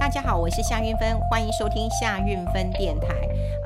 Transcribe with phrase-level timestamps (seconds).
[0.00, 3.08] 大家好，我是夏运芬，欢迎收听夏运芬电台。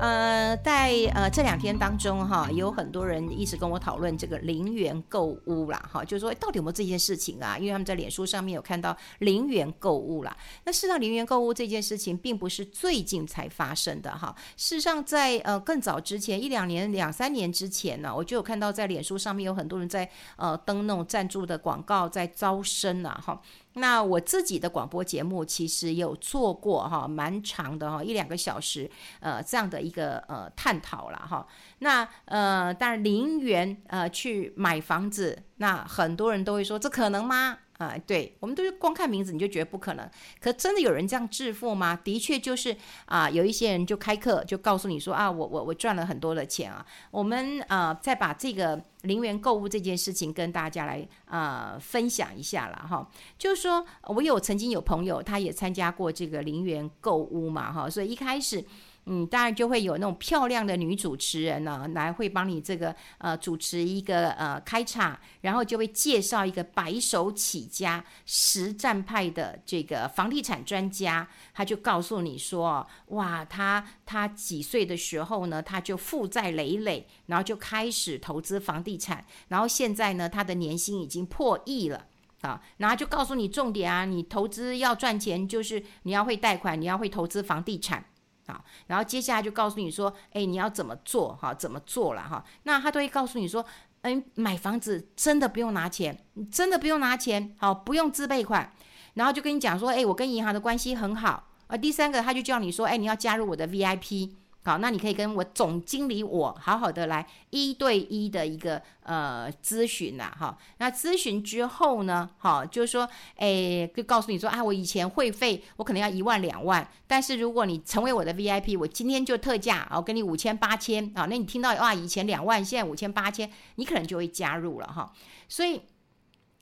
[0.00, 7.56] 呃，在呃这两天当中哈，有很多人一直跟我讨论这个零元购物啦，哈，就是说到底有没有这件事情啊？
[7.56, 10.36] 因为他们在脸书上面有看到零元购物啦。
[10.64, 14.34] 那事实上，零元购物这件事情并不是最近才发生的哈。
[14.56, 23.40] 事实上在，呃更早之前一两年、两三年之前呢，我就有看到在脸书上面有很多人在呃登那种赞助的广告，在招生啊，哈。
[23.74, 31.46] 那我自己的广播节目其实有做过哈，蛮长的哈，一两个小时，呃，这样的一个呃探讨了哈。
[31.80, 37.58] 那呃，但零元呃去买房子，那很多人都会说，这可能吗？
[37.78, 40.08] 啊、对，我们都是光看名字你就觉得不可能，
[40.40, 41.98] 可真的有人这样致富吗？
[42.04, 46.86] 的确就是啊、有一些人就开课就告诉你说啊，我我我赚了很多的钱啊。
[47.10, 53.08] 我们啊、再把这个零元购物这件事情跟大家来啊、分享一下了哈。
[53.36, 58.64] 就是说我有曾经有朋友他也参加过这个零元购物嘛哈，所以一开始。
[59.06, 82.06] 嗯，当然就会有那种漂亮的女主持人呢，来会帮你这个呃主持一个呃开场，然后就会介绍一个白手起家实战派的这个房地产专家，他就告诉你说，哇，他他几岁的时候呢，他就负债累累，然后就开始投资房地产，然后现在呢，他的年薪已经破亿了
[82.40, 88.02] 啊，然后就告诉你重点啊，你投资要赚钱，就是你要会贷款，你要会投资房地产。
[88.46, 91.34] 好，然后接下来就告诉你说，哎，你要怎么做？
[91.40, 92.22] 哈，怎么做了？
[92.22, 93.64] 哈，那他都会告诉你说，
[94.02, 98.72] 嗯，买房子真的不用拿钱，真的不用拿钱，好，不用自备款，
[99.14, 101.76] 然后就跟你讲说，哎，我跟银行的关系很好啊。
[101.76, 104.32] 第三个，他就叫你说，哎，你要加入我的 VIP。
[104.66, 125.12] 好，那你可以跟我总经理我好好的来一对一的一个呃咨询呐，哈，那咨询之后呢，好，就是说，诶，就告诉你说啊，我以前会费我可能要一万两万，但是如果你成为我的 VIP，我今天就特价，我给你五千八千，啊，那你听到哇，以前两万，现在五千八千，你可能就会加入了哈。
[125.46, 125.82] 所以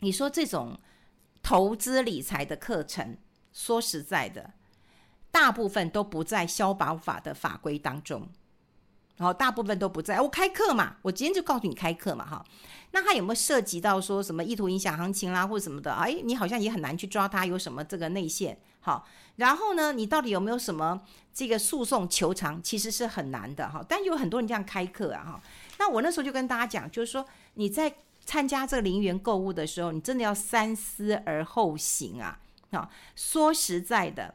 [0.00, 0.76] 你说这种
[1.40, 3.16] 投资理财的课程，
[3.52, 4.50] 说实在的。
[5.32, 8.28] 大部分都不在消保法的法规当中，
[9.16, 10.20] 然后大部分都不在。
[10.20, 12.44] 我开课嘛，我今天就告诉你开课嘛，哈。
[12.90, 15.90] 那他有没有涉及到说什么意图影响行情啦，或者什么的？
[15.94, 19.08] 哎，你好像也很难去抓他有什么这个内线，好。
[19.36, 21.00] 然后呢，你到底有没有什么
[21.32, 22.62] 这个诉讼求偿？
[22.62, 23.82] 其实是很难的，哈。
[23.88, 25.40] 但有很多人这样开课啊，哈。
[25.78, 27.94] 那我那时候就跟大家讲，就是说你在
[28.26, 32.38] 参加这个零元购物的时候，你真的要三思而后行啊，
[32.72, 32.90] 好。
[33.16, 34.34] 说实在的。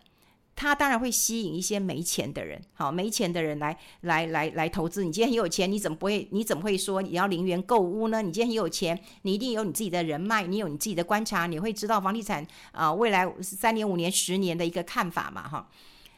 [0.57, 5.03] 他当然会吸引一些没钱的人，好，没钱的人来来来来投资。
[5.03, 6.27] 你今天很有钱，你怎么不会？
[6.31, 8.23] 你怎么会说你要零元购物呢？
[8.23, 15.69] 你今天很有钱，你一定有你自己的人脉，你有你自己的观察，你会知道房地产啊、未来三年、五年、十年的一个看法嘛，哈。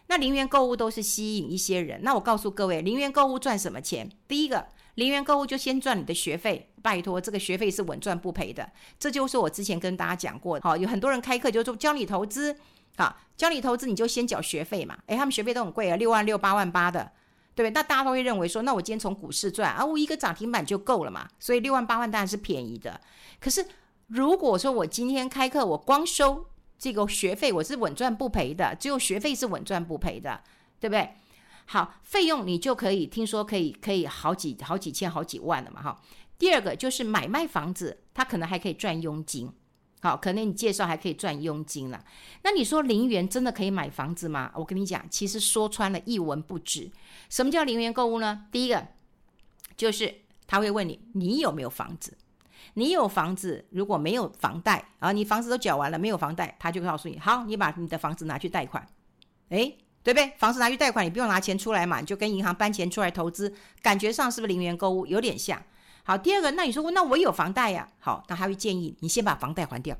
[0.07, 1.99] 那零元购物都是吸引一些人。
[2.01, 4.09] 那我告诉各位，零元购物赚什么钱？
[4.25, 8.71] 第一个，零元购物就先赚你的学费，拜托，这个学费是稳赚不赔的。
[8.97, 12.55] 这就是我之前跟大家讲过，好，有很多人开课就说教你投资。
[12.99, 14.97] 好，教你投资，你就先缴学费嘛。
[15.05, 17.09] 诶，他们学费都很贵啊，六万六、八万八的，
[17.55, 17.71] 对不对？
[17.71, 21.25] 那大家都会认为说，那我今天从股市赚啊，我一个涨停板就够了嘛。
[21.39, 22.99] 所以六万八万当然是便宜的。
[23.39, 23.65] 可是
[24.07, 26.45] 如果说我今天开课，我光收
[26.77, 30.41] 这个学费，我是稳赚不赔的，只有学费是稳赚不赔的，
[30.81, 31.13] 对不对？
[31.67, 35.81] 好，费用你就可以听说可以可以好几好几千好几万了嘛。
[35.81, 36.01] 哈，
[36.37, 39.49] 第二个就是买卖房子，它可能还可以赚佣金。
[40.01, 42.03] 好，可能你介绍还可以赚佣金了。
[42.43, 44.49] 那你说零元真的可以买房子吗？
[44.55, 46.89] 我跟你讲，其实说穿了，一文不值。
[47.29, 48.45] 什么叫零元购物呢？
[48.51, 48.87] 第一个
[49.75, 52.17] 就是他会问你，你有没有房子？
[52.75, 58.87] 你有房子，如果没有房贷啊，你房子都缴完了，没有房贷，他就告诉你，好，你把你的房子拿去贷款，
[59.49, 60.31] 诶，对不对？
[60.37, 65.05] 房子拿去贷款，你不用拿钱出来嘛，你就跟银行搬钱出来投资，感觉上是不是零元购物？
[65.05, 65.61] 有点像。
[66.09, 67.87] 好，第二个，那你说，那我有房贷呀？
[67.99, 69.95] 好，那他会建议你先把房贷还掉。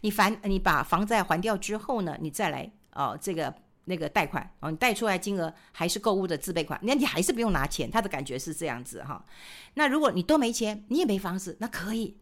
[0.00, 3.54] 你还你把房贷还掉之后呢，你再来哦，这个
[3.84, 7.88] 那个贷款哦，你贷出来金额还是购物的自备款，那你还是不用拿钱。
[7.88, 9.24] 他的感觉是这样子哈。
[9.74, 12.16] 那如果你都没钱，你也没房子，那可以。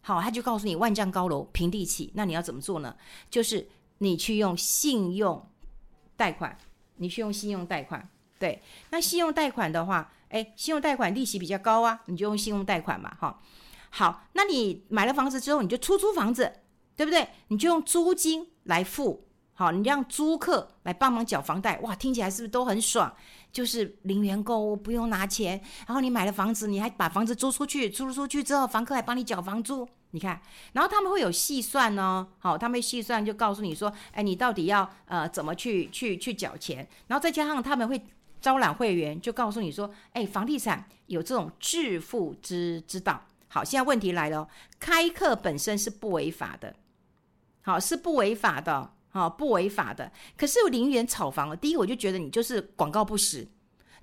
[0.00, 2.10] 好，他就告诉你万丈高楼平地起。
[2.14, 2.96] 那你要怎么做呢？
[3.28, 3.68] 就是
[3.98, 5.46] 你去用信用
[6.16, 6.56] 贷款，
[6.96, 8.08] 你去用信用贷款。
[8.38, 10.10] 对，那信用贷款的话。
[10.28, 13.40] 哎，信用贷款利息比较高啊，你就用信用贷款嘛，哈。
[13.90, 16.52] 好，那你买了房子之后，你就出租房子，
[16.94, 17.28] 对不对？
[17.48, 23.10] 你就用租金来付，好，你让租客来帮忙缴房贷，哇，听起来是不是都很爽？
[23.50, 30.38] 就是零元购物，不用拿钱，然后你买了房子，你还把房子租出去，租出去之后，房客还帮你缴房租，你看，
[30.74, 37.98] 然后他们会有细算哦，好，他们细算就告诉你说，哎，你到底要呃怎么去去去缴钱，然后再加上他们会
[38.40, 43.24] 招揽会员，就告诉你说，哎，房地产有这种致富之之道。
[43.48, 44.48] 好，现在问题来了，
[44.78, 46.74] 开课本身是不违法的，
[47.62, 50.12] 好，是不违法的，好，不违法的。
[50.36, 53.46] 可是有零元炒房，第一我就觉得你就是广告不实，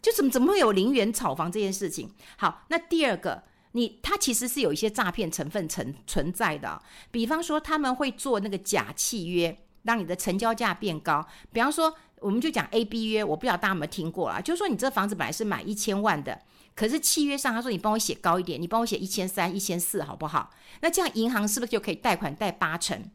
[0.01, 2.11] 就怎么怎么会有零元炒房这件事情？
[2.37, 3.43] 好，那第二个。
[3.77, 11.25] 你它其实是有一些诈骗成分存存在的，比方说他们会做那个假契约，让你的成交价变高。
[11.51, 14.41] 比方说，我们就讲 A B 约，我不知道大家有没有听过啊？
[14.41, 16.41] 就是说你这房子本来是买一千万的，
[16.75, 20.51] 可是契约上他说你帮我写高一点，你帮我写一千三、一千四，好不好？
[20.81, 23.09] 那这样银行是不是就可以贷款贷八成？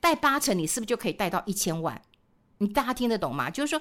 [0.00, 2.02] 贷八成，你是不是就可以贷到一千万？
[2.58, 3.48] 你大家听得懂吗？
[3.50, 3.80] 就是说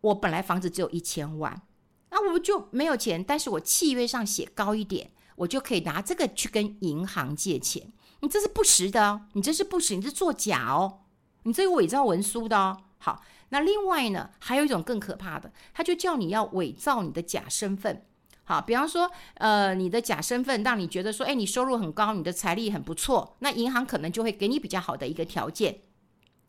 [0.00, 1.62] 我本来房子只有一千万，
[2.10, 5.10] 那我就没有钱，但是我契约上写高一点。
[5.36, 11.00] 我就可以拿这个去跟银行借钱，你这是不实的哦，你这是不实，你是作假哦，
[11.46, 12.76] 你这个伪造文书的哦。
[12.98, 18.04] 好，那另外呢，还有一种更可怕的，他就叫你要伪造你的假身份。
[18.44, 25.80] 好，比方说，呃，你的假身份让你觉得说，哎，你收入很高，你的财力很不错，那银行可能就会给你比较好的一个条件。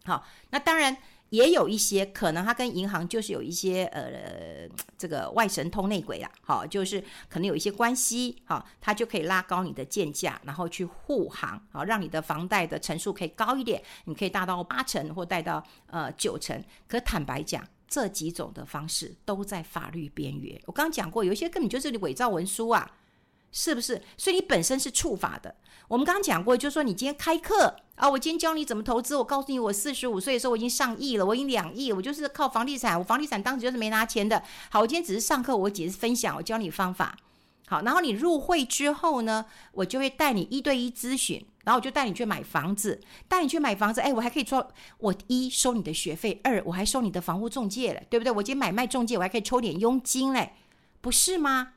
[0.05, 0.97] 好，那当然。
[1.29, 16.63] 也有一些可能，他跟银行就是有一些呃，这个外神通内鬼啦，好，就是可能有一些关系，好，他就可以拉高你的建价，然后去护航，好，让你的房贷的成数可以高一点，你可以达到八成或贷到呃九成。
[16.87, 20.59] 可坦白讲，这几种的方式都在法律边缘。
[20.65, 22.96] 我刚刚讲过，有一些根本就是你伪造文书啊。
[23.57, 23.99] 是不是？
[24.17, 25.55] 所以你本身是触法的。
[25.87, 29.15] 我们刚刚讲过，就是说你今天开课啊，我今天教你怎么投资。
[29.15, 32.95] 我告诉你，我四十五岁的时候我已经上亿了，我已经两亿，我就是靠房地产。
[32.99, 34.43] 我房地产当时就是没拿钱的。
[34.69, 37.17] 好，我今天只是上课，我只是分享，我教你方法。
[37.65, 44.01] 好，然后你入会之后呢，我就会带你一对一咨询，然后我就带你去买房子，带你去买房子。
[44.01, 48.31] 哎，我还可以说，我一收你的学费，二我还收你的房屋中介了，对不对？
[48.31, 50.53] 我今天买卖中介，我还可以抽点佣金嘞，
[51.01, 51.73] 不是吗？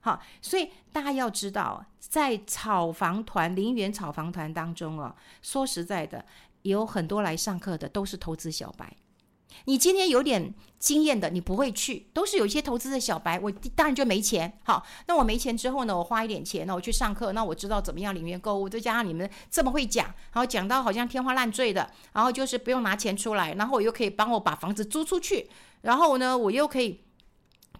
[0.00, 6.24] 好，所以大家要知道，在炒房团、零元炒房团当中哦，说实在的，
[6.62, 8.96] 有很多来上课的都是投资小白。
[9.66, 13.38] 你今天有点经验的，你不会去，都是有一些投资的小白。
[13.40, 14.50] 我当然就没钱。
[14.64, 18.68] 好，那我没钱之后呢，我花一点钱，那我去上课，那我知道怎么样零元购物。
[18.68, 25.50] 再加上你们这么会讲，然后讲到好像天花乱坠的，然后就是不用拿钱出来，然后我又可以帮我把房子租出去，
[25.82, 27.02] 然后呢，我又可以。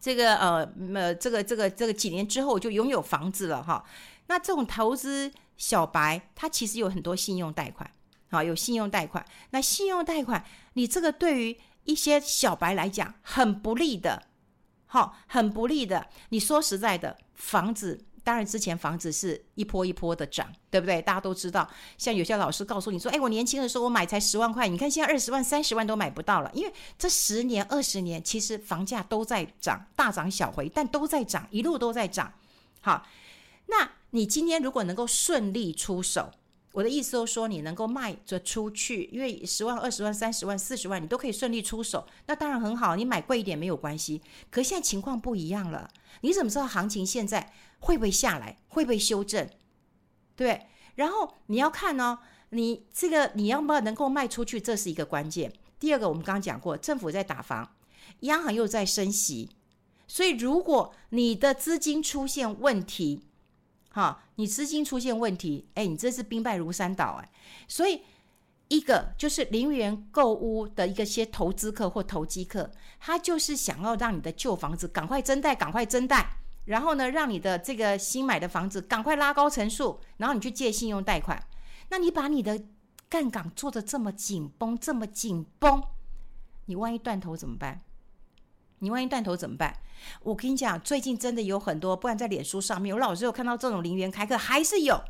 [0.00, 3.84] 这个呃呃，这个这个这个几年之后就拥有房子了哈。
[4.28, 7.88] 那这种投资小白，他其实有很多信用贷款，
[8.30, 9.24] 好，有信用贷款。
[9.50, 14.22] 那信用贷款，你这个对于一些小白来讲很不利的，
[14.86, 16.06] 好，很不利的。
[16.30, 18.06] 你说实在的，房子。
[18.22, 21.00] 当然，之前房子是一波一波的涨，对不对？
[21.02, 32.32] 大家都知道，像有些老师告诉你说：“哎，我年轻的时候我买才十万块，你看现在二十万、三十万都买不到了。”因为这十年、二十年，其实房价都在涨，大涨小回，但都在涨，一路都在涨。
[32.80, 33.06] 好，
[33.66, 36.30] 那你今天如果能够顺利出手，
[36.72, 42.94] 我的意思都说，你能够卖着出去，因为十万、二十万、三十万、四十万，你都可以顺利出手，那当然很好。
[42.94, 44.22] 你买贵一点没有关系。
[44.50, 45.90] 可现在情况不一样了，
[46.20, 47.52] 你怎么知道行情现在？
[47.80, 48.58] 会不会下来？
[48.68, 49.48] 会不会修正？
[50.36, 52.18] 对，然后你要看、哦，
[52.50, 55.52] 你这个你要不要能够卖出去，这是一个关键。
[55.78, 57.74] 第二个，我们刚刚讲过，政府在打房，
[58.20, 59.48] 央行又在升息，
[60.06, 63.22] 所以如果你的资金出现问题，
[63.92, 67.30] 哈，你资金出现问题，哎，你这是兵败如山倒哎。
[67.68, 68.02] 所以
[68.68, 72.70] 一个就是零元购屋的一个些投资客或投机客，
[73.00, 76.36] 他就是想要让你的旧房子赶快增贷，赶快增贷。
[76.66, 81.42] 然后呢，让你的这个新买的房子赶快拉高层数，然后你去借信用贷款。
[81.88, 82.62] 那你把你的
[83.08, 85.82] 杠杆做得这么紧绷，这么紧绷，
[86.66, 87.80] 你万一断头怎么办？
[88.80, 89.74] 你万一断头怎么办？
[90.22, 95.02] 我跟你讲，最近真的有很多，不然在脸书上面，我老是有看到这种零元开课，还是有，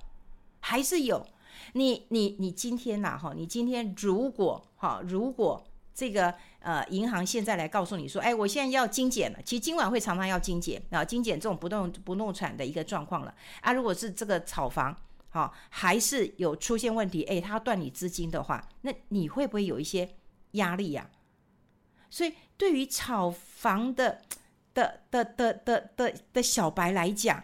[0.61, 1.27] 还是有。
[1.73, 5.65] 你你你今天呐，哈，你今天如果哈，如果。
[5.93, 9.39] 这个呃，银行现在来告诉你说，哎，我现在要精简了。
[9.45, 13.73] 其实今晚会常常要精简啊，精简这种不动不动产的一个状况了啊。
[13.75, 14.97] 如果是这个炒房，
[15.29, 20.09] 好、还是有出现问题，哎，他要断你资金的话，那你会不会有一些
[20.53, 21.11] 压力呀、
[22.11, 24.21] 所以，对于炒房的
[24.75, 27.43] 的的的的的的小白来讲，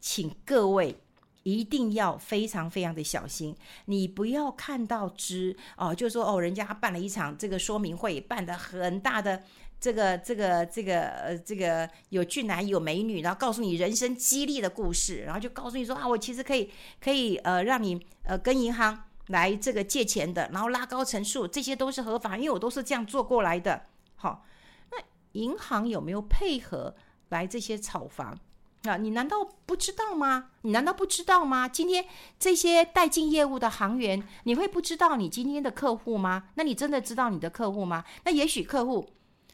[0.00, 0.96] 请各位。
[1.42, 3.54] 一定要非常非常的小心，
[3.84, 9.40] 你不要看到之哦，就说哦，人家办了一场这个说明会，办得很大的
[9.78, 16.68] 这个这个这个呃这个有俊男有美女，然后告诉你人生激励的故事，然后就告诉你说啊，我其实可以
[17.00, 23.82] 可以呃让你呃跟银行来这个借钱的，然后拉高成数，这些都是合法，因为我都是这样做过来的。
[24.16, 24.44] 好，
[24.90, 24.98] 那
[25.32, 26.94] 银行有没有配合
[27.28, 28.38] 来这些炒房？
[28.84, 30.50] 啊，你难道不知道吗？
[30.62, 31.68] 你难道不知道吗？
[31.68, 32.06] 今天
[32.38, 36.50] 这些带进业务的行员，你会不知道你今天的客户吗？
[36.54, 38.04] 那你真的知道你的客户吗？
[38.24, 39.08] 那也许客户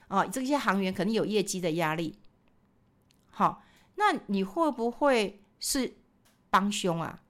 [0.08, 2.18] 啊，这些行员肯定有业绩的压力。
[3.30, 3.62] 好，
[3.94, 5.96] 那你会不会是
[6.50, 7.20] 帮凶啊？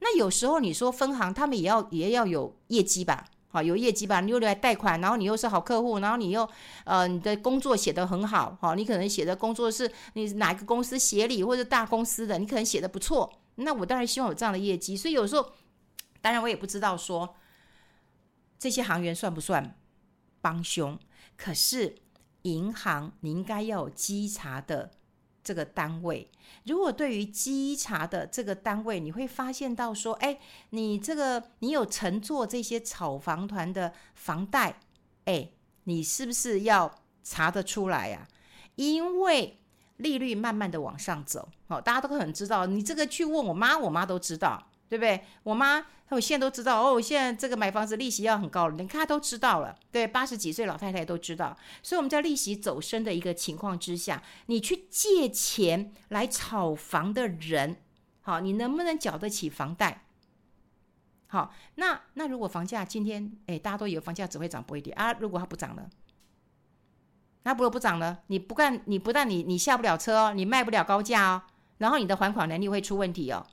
[0.00, 3.26] 那有时候你说分行他们也要也要有业绩吧？
[3.54, 4.20] 好，有业绩吧？
[4.20, 6.48] 你又来贷款，然后你又是好客户，然后你又
[6.84, 13.32] 呃，你的工作写得很好，好，你可能写的工作是你哪个公司协理或者大公司的，你可能写得不错。
[13.54, 15.52] 那我当然希望有这样的业绩，所以有时候，
[16.20, 17.36] 当然我也不知道说
[18.58, 19.78] 这些行员算不算
[20.40, 20.98] 帮凶，
[21.36, 21.94] 可是
[22.42, 24.90] 银行你应该要有稽查的。
[25.44, 26.26] 这个单位，
[26.64, 34.80] 如果对于稽查的这个单位，你会发现到说，哎，你这个你有乘坐这些炒房团的房贷，
[35.26, 35.50] 哎，
[35.84, 38.26] 你是不是要查得出来呀？
[38.76, 39.58] 因为
[39.98, 44.66] 利率慢慢的往上走，哦，大家都很知道，你这个去问我妈，我妈都知道。
[44.96, 45.26] 对不对？
[45.42, 47.00] 我妈，我现在都知道哦。
[47.00, 49.76] 现在这个买房子利息要很高了，你看她都知道了。
[49.90, 51.56] 对，八十几岁老太太都知道。
[51.82, 57.76] 所以我们在利息走升的一个情况之下，你去借钱来炒房的人，
[58.20, 60.04] 好，你能不能缴得起房贷？
[61.26, 65.12] 好，那那如果房价今天，哎，大家都以为房价只会涨不会跌啊？
[65.14, 65.90] 如果它不涨了，
[67.42, 71.42] 那不如不涨了，你不干，你不但你你下不了车哦，你卖不了高价哦，
[71.78, 73.44] 然后你的还款能力会出问题哦。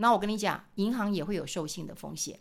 [0.00, 2.38] 那我跟你讲，银行也会有授信的风险，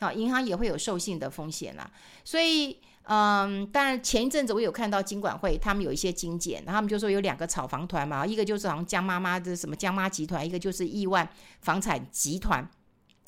[0.00, 1.88] 好，银行也会有授信的风险啦。
[2.24, 11.26] 所以，嗯，当然前一阵子我有看到金管会他们有一些精简，他们就说有两个炒房团嘛，一个就是好像江妈妈的什么江妈集团，一个就是亿万
[11.60, 12.68] 房产集团。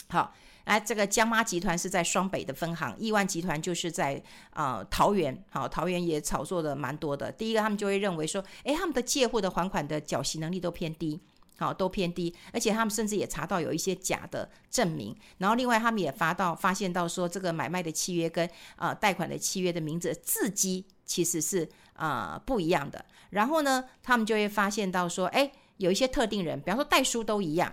[0.09, 0.35] 好，
[0.65, 4.21] 来这个江妈集团是在双北的分行，亿万集团就是在
[4.53, 7.31] 呃桃园，好，桃园也炒作的蛮多的。
[7.31, 11.21] 第一个他们就会认为说，诶，他们的借户的还款的缴息能力都偏低。
[11.61, 27.71] 好，都偏低，而且他们甚至也查到有一些假的证明，然后另外他们也发到发现到说，这个买卖的契约跟呃贷款的契约的名字字迹其实是呃不一样的，然后呢，他们就会发现到说，哎，有一些特定人，比方说代书都一样，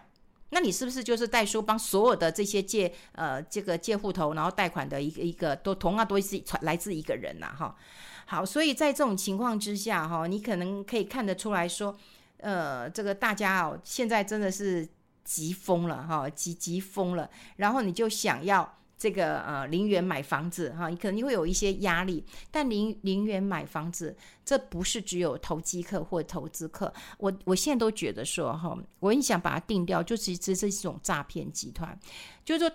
[0.50, 7.56] 那你是不是就是代书帮所有的这些借呃这个借户头，然后贷款的一个一个都同样都是来自一个人呐、啊？
[7.58, 7.76] 哈，
[8.26, 11.98] 好，所以在这种情况之下，哈，你可能可以看得出来说。
[12.48, 14.88] 呃，这个大家哦，现在真的是
[15.26, 17.30] 急疯了哈，急急疯了。
[17.58, 22.26] 然后你就想要这个呃零元买房子哈，你可能会有一些压力。
[22.50, 26.94] 但零零元买房子，这不是只有投机客或投资客。
[27.18, 32.00] 我我现在都觉得说哈，我很想把它定掉，就其实这是一种诈骗集团，
[32.46, 32.74] 就是说。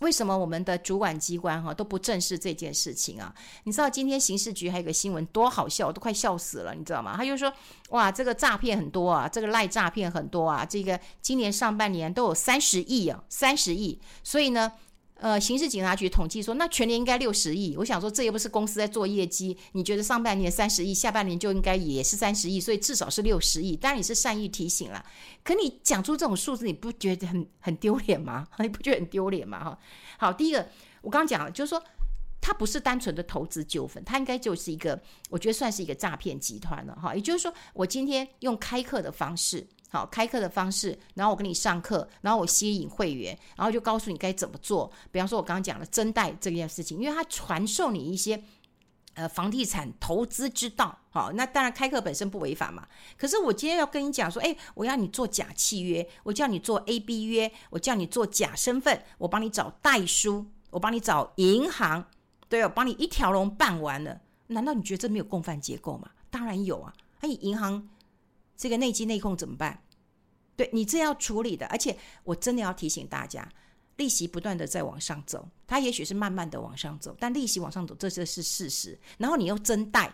[0.00, 3.34] 为什么我们的主管机关哈都不正视这件事情啊？
[3.64, 7.16] 你知道今天刑事局还有个新闻多好笑，都快笑死了，你知道吗？
[7.16, 7.52] 他就说
[7.90, 14.72] 哇，这个诈骗很多啊，这个赖诈骗很多啊，这个今年上半年都有三十亿啊，三十亿，所以呢。
[15.18, 17.76] 呃，刑事警察局统计说，那全年应该六十亿。
[17.76, 23.74] 我想说，这又不是公司在做业绩，你觉得上半年三十亿，下半年就应该也是三十亿，所以至少是六十亿。
[23.74, 25.04] 当然你是善意提醒了，
[25.42, 28.46] 可你讲出这种数字，你不觉得很很丢脸吗？
[28.60, 29.64] 你不觉得很丢脸吗？
[29.64, 29.78] 哈，
[30.18, 30.68] 好，第一个
[31.02, 31.82] 我刚刚讲了，就是说
[32.40, 37.12] 它不是单纯的投资纠纷，它应该就是一个，我觉得算是一个诈骗集团了哈。
[37.12, 39.66] 也就是说，我今天用开课的方式。
[39.90, 44.92] 好，开课的方式，然后我跟你上课，然后我吸引会员，然后就告诉你该怎么做。
[45.10, 48.42] 比方说，我刚刚讲的增贷这件事情，因为它传授你一些
[49.14, 50.98] 呃房地产投资之道。
[51.08, 52.86] 好，那当然开课本身不违法嘛。
[53.16, 62.04] 可是我今天要跟你讲说，哎，我要你做假契约，我叫你做 A B 约，我叫你做假身份，我帮你找代书，我帮你找银行，
[62.50, 64.20] 对，我帮你一条龙办完了。
[64.48, 66.10] 难道你觉得这没有共犯结构吗？
[66.30, 67.88] 当然有啊，哎，银行。
[68.58, 69.84] 这个内稽内控怎么办？
[70.56, 73.48] 对，你这要处理的，而且我真的要提醒大家，
[73.96, 78.98] 利息不断的在往上走，它也许是慢慢的往上走，但利息往上走，这就是事实。
[79.18, 80.12] 然后你又增贷，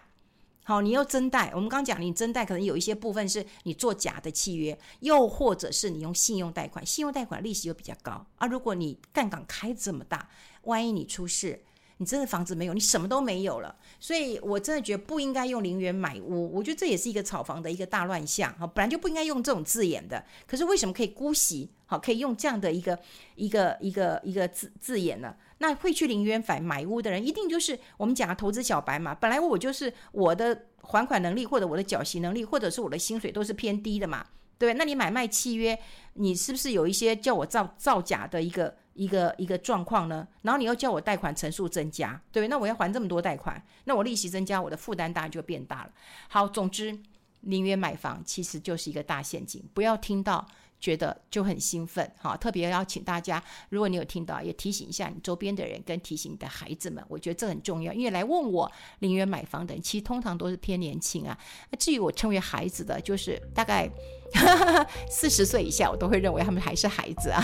[0.63, 1.51] 好，你又增贷。
[1.55, 8.47] 我们刚刚讲，你增贷可能有一些部分是你做假的契约，又或者是你用信用贷款，信用贷款利息又比较高啊。
[8.47, 10.29] 如果你杠杆开这么大，
[10.65, 11.65] 万一你出事，
[11.99, 13.75] 你真的房子没有，你什么都没有了。
[14.01, 20.25] 所以我真的觉得不应该用零元买屋，我觉得这也是一个炒房的一个大乱象哈，本来就不应该用这种字眼的。
[20.47, 21.71] 可是为什么可以姑息？
[21.87, 22.99] 好，可以用这样的一个
[23.37, 25.35] 一个一个一个字字眼呢？
[25.59, 29.15] 那会去零元买买屋的人，一定就是我们讲的投资小白嘛。
[29.15, 34.27] 本来我就是我的还款能力或者我的缴息能力，或者是我的薪水都是偏低的嘛，
[34.59, 34.79] 对不对？
[34.79, 35.79] 那你买卖契约，
[36.15, 40.27] 你是不是有一些叫我造造假的一个一个一个状况呢？
[40.43, 45.91] 然后你又叫我贷款成数增加，对，那我要还这么多贷款，那我利息增加，我的负担当然就变大了。
[46.29, 46.99] 好，总之
[47.41, 50.47] 零元买房其实就是一个大陷阱，不要听到。
[50.81, 52.37] 觉得就很兴奋，好！
[52.37, 57.91] 特别要请大家，如果你有听到，也提醒一下你周边的人，跟提醒你的孩子们，我觉得这很重要。
[57.91, 61.39] 因为来问我零元买房的人，其实通常都是偏年轻啊。
[61.71, 63.89] 那至于我称为孩子的，就是大概
[65.09, 67.43] 四十岁以下，我都会认为他们还是孩子啊。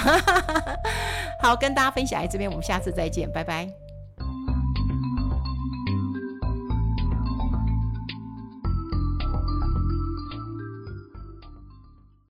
[1.41, 3.90] 好，跟大家分享在这边，我们下次再见，拜拜。